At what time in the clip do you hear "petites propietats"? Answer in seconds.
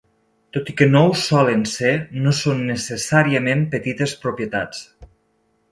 3.75-4.83